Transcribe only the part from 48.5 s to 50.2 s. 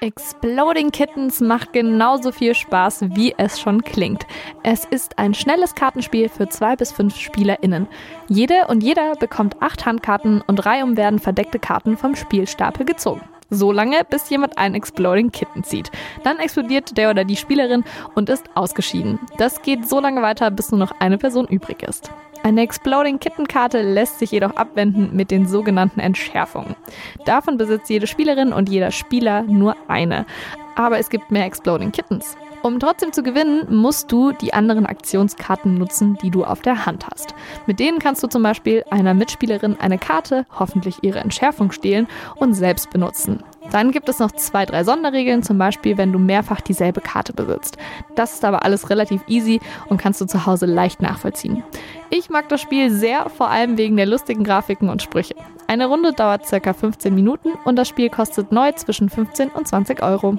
alles relativ easy und kannst